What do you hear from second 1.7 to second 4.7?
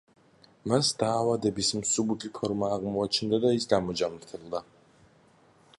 მსუბუქი ფორმა აღმოაჩნდა და ის გამოჯანმრთელდა.